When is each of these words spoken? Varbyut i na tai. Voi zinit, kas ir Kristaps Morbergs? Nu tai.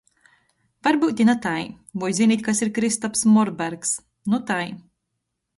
Varbyut 0.87 1.19
i 1.23 1.27
na 1.29 1.35
tai. 1.43 1.67
Voi 2.05 2.09
zinit, 2.21 2.43
kas 2.47 2.63
ir 2.67 2.73
Kristaps 2.79 3.23
Morbergs? 3.37 3.93
Nu 4.35 4.45
tai. 4.53 4.63